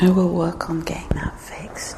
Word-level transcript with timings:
I 0.00 0.10
will 0.10 0.28
work 0.28 0.68
on 0.68 0.80
getting 0.80 1.08
that 1.10 1.38
fixed. 1.40 1.96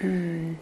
Hmm. 0.00 0.54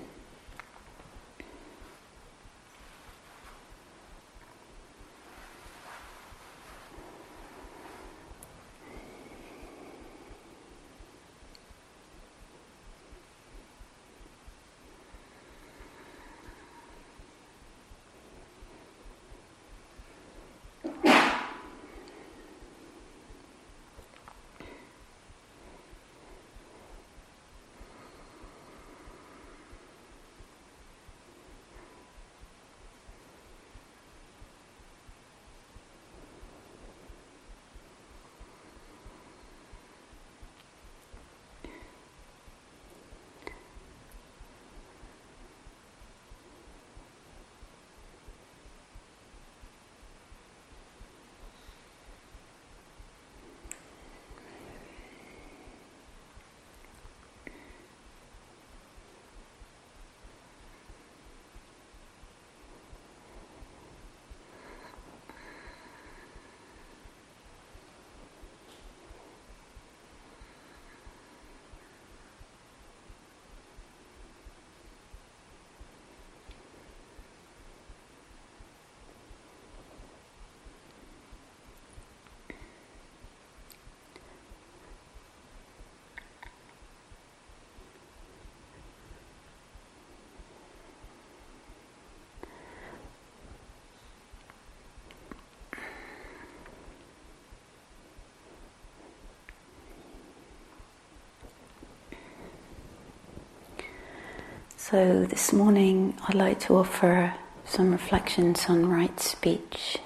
So, 104.91 105.25
this 105.27 105.53
morning 105.53 106.19
I'd 106.27 106.35
like 106.35 106.59
to 106.67 106.77
offer 106.77 107.33
some 107.65 107.93
reflections 107.93 108.67
on 108.69 108.91
right 108.91 109.19
speech. 109.21 109.99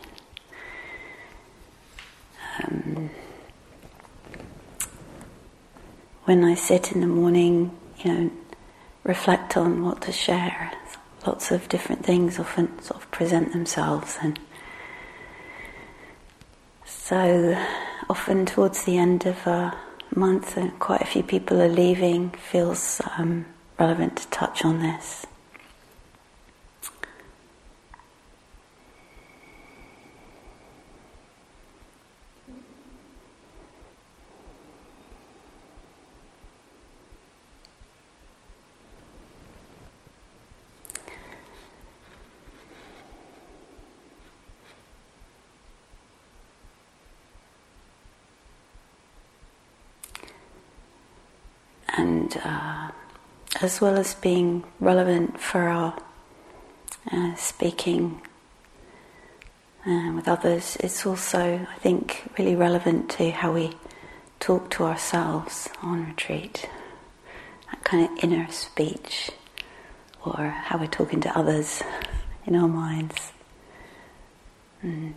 Um, 2.62 3.08
when 6.24 6.44
I 6.44 6.54
sit 6.54 6.92
in 6.92 7.00
the 7.00 7.06
morning, 7.06 7.74
you 8.04 8.12
know, 8.12 8.30
reflect 9.02 9.56
on 9.56 9.82
what 9.82 10.02
to 10.02 10.12
share, 10.12 10.70
lots 11.26 11.50
of 11.50 11.70
different 11.70 12.04
things 12.04 12.38
often 12.38 12.78
sort 12.82 13.02
of 13.02 13.10
present 13.10 13.54
themselves, 13.54 14.18
and 14.20 14.38
so 16.84 17.56
often 18.10 18.44
towards 18.44 18.84
the 18.84 18.98
end 18.98 19.24
of 19.24 19.38
a 19.46 19.74
month, 20.14 20.58
and 20.58 20.78
quite 20.78 21.00
a 21.00 21.06
few 21.06 21.22
people 21.22 21.62
are 21.62 21.66
leaving, 21.66 22.28
feels 22.28 23.00
um, 23.16 23.46
relevant 23.78 24.16
to 24.16 24.26
touch 24.28 24.64
on 24.64 24.80
this. 24.80 25.26
And 51.98 52.36
uh, 52.44 52.75
as 53.62 53.80
well 53.80 53.96
as 53.96 54.14
being 54.14 54.64
relevant 54.80 55.40
for 55.40 55.68
our 55.68 55.98
uh, 57.12 57.34
speaking 57.36 58.20
uh, 59.86 60.12
with 60.14 60.28
others, 60.28 60.76
it's 60.80 61.06
also, 61.06 61.66
I 61.70 61.78
think, 61.78 62.30
really 62.38 62.56
relevant 62.56 63.08
to 63.12 63.30
how 63.30 63.52
we 63.52 63.72
talk 64.40 64.70
to 64.70 64.84
ourselves 64.84 65.68
on 65.82 66.06
retreat. 66.06 66.68
That 67.70 67.84
kind 67.84 68.04
of 68.10 68.24
inner 68.24 68.50
speech, 68.50 69.30
or 70.24 70.48
how 70.48 70.78
we're 70.78 70.88
talking 70.88 71.20
to 71.20 71.38
others 71.38 71.82
in 72.46 72.56
our 72.56 72.68
minds. 72.68 73.32
And 74.82 75.14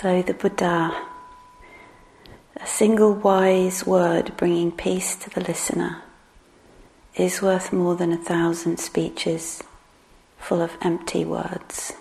So 0.00 0.22
the 0.22 0.32
Buddha, 0.32 1.06
a 2.56 2.66
single 2.66 3.12
wise 3.12 3.86
word 3.86 4.36
bringing 4.36 4.72
peace 4.72 5.14
to 5.16 5.30
the 5.30 5.42
listener, 5.42 6.02
is 7.14 7.42
worth 7.42 7.72
more 7.72 7.94
than 7.94 8.10
a 8.10 8.16
thousand 8.16 8.78
speeches 8.78 9.62
full 10.38 10.62
of 10.62 10.76
empty 10.80 11.24
words. 11.24 11.92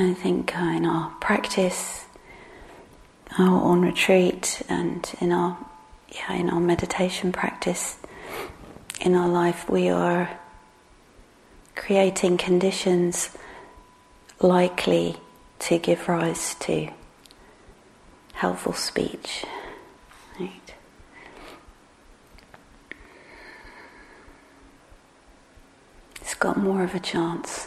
I 0.00 0.14
think 0.14 0.56
uh, 0.56 0.60
in 0.60 0.86
our 0.86 1.10
practice, 1.20 2.04
on 3.36 3.82
retreat, 3.82 4.62
and 4.68 5.12
in 5.20 5.32
our 5.32 5.58
yeah, 6.10 6.34
in 6.34 6.50
our 6.50 6.60
meditation 6.60 7.32
practice, 7.32 7.98
in 9.00 9.16
our 9.16 9.28
life, 9.28 9.68
we 9.68 9.88
are 9.88 10.38
creating 11.74 12.36
conditions 12.38 13.30
likely 14.40 15.16
to 15.58 15.78
give 15.78 16.08
rise 16.08 16.54
to 16.60 16.88
helpful 18.34 18.72
speech. 18.74 19.44
Right? 20.38 20.74
It's 26.20 26.34
got 26.34 26.56
more 26.56 26.84
of 26.84 26.94
a 26.94 27.00
chance. 27.00 27.66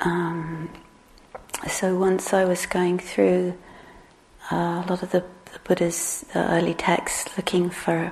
Um, 0.00 0.68
so 1.84 1.94
once 1.94 2.32
I 2.32 2.46
was 2.46 2.64
going 2.64 2.98
through 2.98 3.52
uh, 4.50 4.82
a 4.82 4.86
lot 4.88 5.02
of 5.02 5.10
the, 5.10 5.22
the 5.52 5.58
Buddha's 5.64 6.24
uh, 6.34 6.38
early 6.38 6.72
texts, 6.72 7.36
looking 7.36 7.68
for 7.68 8.10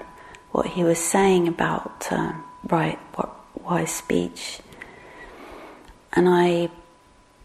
what 0.51 0.67
he 0.67 0.85
was 0.85 0.99
saying 0.99 1.49
about 1.49 2.07
uh, 2.13 2.35
right, 2.65 2.99
what 3.15 3.35
wise 3.65 3.91
speech. 3.91 4.59
And 6.13 6.29
I 6.29 6.69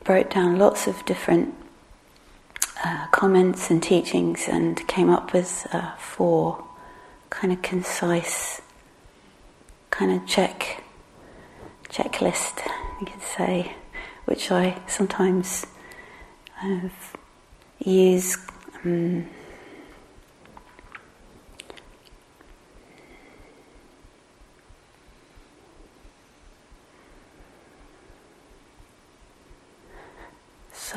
wrote 0.06 0.30
down 0.30 0.60
lots 0.60 0.86
of 0.86 1.06
different 1.06 1.56
uh, 2.84 3.08
comments 3.12 3.70
and 3.70 3.82
teachings 3.82 4.50
and 4.50 4.86
came 4.86 5.10
up 5.10 5.32
with 5.32 5.66
uh, 5.72 5.96
four 5.96 6.62
kind 7.30 7.54
of 7.54 7.62
concise, 7.62 8.62
kind 9.92 10.12
of 10.12 10.28
check 10.28 10.84
checklist, 11.88 12.68
you 13.00 13.08
could 13.08 13.22
say, 13.22 13.78
which 14.26 14.52
I 14.52 14.78
sometimes 14.88 15.66
uh, 16.64 16.90
use. 17.80 18.38
Um, 18.84 19.28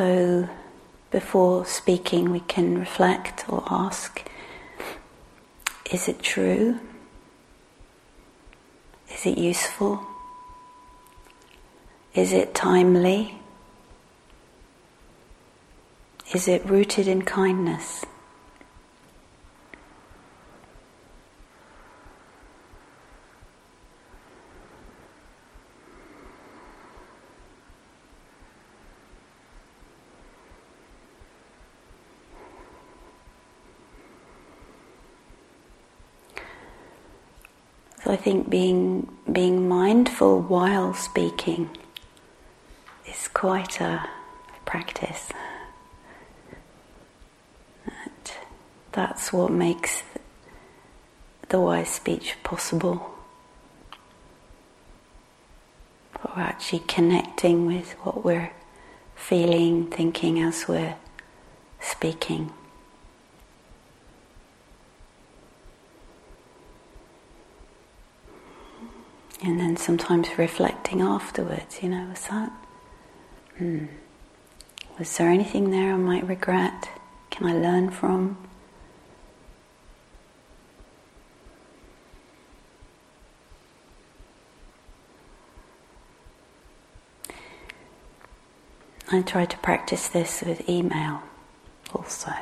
So, 0.01 0.49
before 1.11 1.67
speaking, 1.67 2.31
we 2.31 2.41
can 2.41 2.79
reflect 2.79 3.45
or 3.49 3.65
ask 3.69 4.25
Is 5.91 6.07
it 6.07 6.23
true? 6.23 6.79
Is 9.13 9.27
it 9.27 9.37
useful? 9.37 10.07
Is 12.15 12.33
it 12.33 12.55
timely? 12.55 13.40
Is 16.33 16.47
it 16.47 16.65
rooted 16.65 17.09
in 17.09 17.23
kindness? 17.23 18.05
So 38.05 38.13
I 38.13 38.17
think 38.17 38.49
being 38.49 39.09
being 39.31 39.69
mindful 39.69 40.41
while 40.43 40.95
speaking 40.95 41.71
is 43.07 43.29
quite 43.29 43.81
a 43.81 44.09
practice. 44.65 45.31
That, 47.87 48.37
that's 48.93 49.33
what 49.33 49.51
makes 49.51 50.03
the 51.49 51.61
wise 51.61 51.89
speech 51.89 52.37
possible. 52.43 53.15
We're 56.37 56.43
actually 56.43 56.81
connecting 56.81 57.67
with 57.67 57.93
what 58.03 58.25
we're 58.25 58.53
feeling, 59.17 59.87
thinking 59.87 60.41
as 60.41 60.69
we're 60.69 60.97
speaking. 61.81 62.53
And 69.43 69.59
then 69.59 69.77
sometimes 69.77 70.29
reflecting 70.37 71.01
afterwards, 71.01 71.83
you 71.83 71.89
know, 71.89 72.07
was 72.11 72.27
that? 72.29 72.53
Hmm. 73.57 73.87
Was 74.99 75.17
there 75.17 75.31
anything 75.31 75.71
there 75.71 75.95
I 75.95 75.97
might 75.97 76.29
regret? 76.29 76.91
Can 77.31 77.47
I 77.47 77.55
learn 77.55 77.91
from? 77.91 78.37
I 89.13 89.23
try 89.23 89.45
to 89.45 89.59
practice 89.59 90.09
this 90.09 90.43
with 90.43 90.69
email 90.69 91.23
also. 91.93 92.33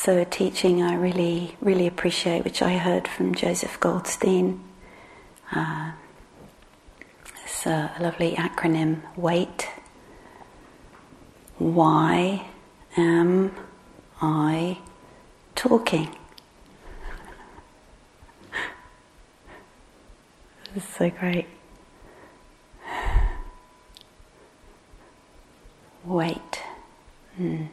So, 0.00 0.16
a 0.16 0.24
teaching 0.24 0.80
I 0.80 0.94
really, 0.94 1.56
really 1.60 1.88
appreciate, 1.88 2.44
which 2.44 2.62
I 2.62 2.78
heard 2.78 3.08
from 3.08 3.34
Joseph 3.34 3.80
Goldstein. 3.80 4.62
Uh, 5.50 5.90
it's 7.44 7.66
a 7.66 7.90
lovely 7.98 8.36
acronym 8.36 9.00
WAIT. 9.16 9.68
Why 11.58 12.46
am 12.96 13.56
I 14.22 14.78
talking? 15.56 16.16
this 20.74 20.84
is 20.84 20.90
so 20.90 21.10
great. 21.10 21.46
Wait. 26.04 26.62
Mm. 27.36 27.70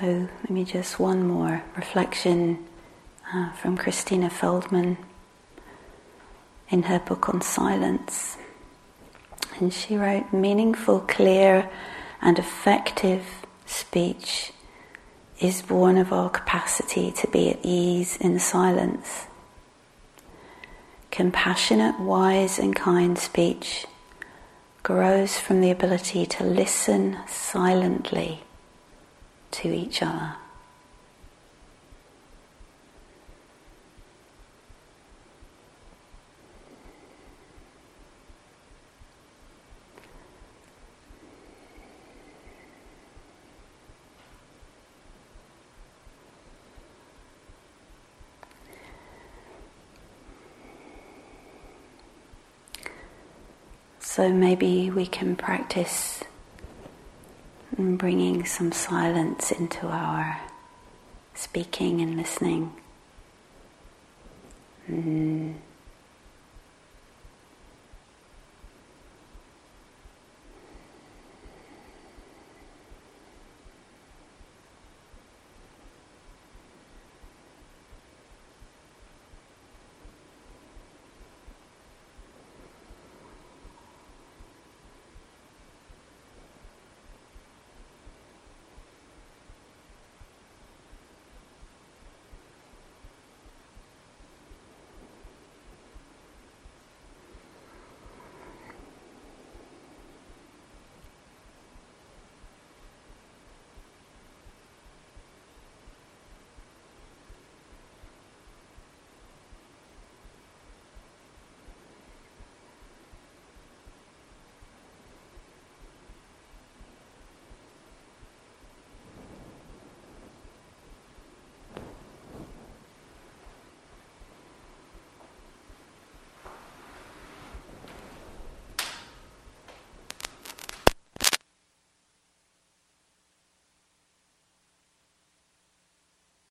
So, 0.00 0.28
maybe 0.48 0.64
just 0.64 0.98
one 0.98 1.28
more 1.28 1.62
reflection 1.76 2.66
uh, 3.34 3.52
from 3.52 3.76
Christina 3.76 4.30
Feldman 4.30 4.96
in 6.70 6.84
her 6.84 7.00
book 7.00 7.28
on 7.28 7.42
silence. 7.42 8.38
And 9.58 9.74
she 9.74 9.98
wrote 9.98 10.32
meaningful, 10.32 11.00
clear, 11.00 11.68
and 12.22 12.38
effective 12.38 13.26
speech 13.66 14.54
is 15.38 15.60
born 15.60 15.98
of 15.98 16.14
our 16.14 16.30
capacity 16.30 17.12
to 17.12 17.26
be 17.26 17.50
at 17.50 17.58
ease 17.62 18.16
in 18.16 18.38
silence. 18.38 19.26
Compassionate, 21.10 22.00
wise, 22.00 22.58
and 22.58 22.74
kind 22.74 23.18
speech 23.18 23.86
grows 24.82 25.38
from 25.38 25.60
the 25.60 25.70
ability 25.70 26.24
to 26.24 26.44
listen 26.44 27.18
silently 27.26 28.44
to 29.52 29.68
each 29.68 30.02
other. 30.02 30.36
So 54.02 54.28
maybe 54.28 54.90
we 54.90 55.06
can 55.06 55.36
practice 55.36 56.24
and 57.80 57.98
bringing 57.98 58.44
some 58.44 58.72
silence 58.72 59.50
into 59.50 59.86
our 59.86 60.40
speaking 61.34 62.00
and 62.00 62.16
listening. 62.16 62.72
Mm. 64.88 65.54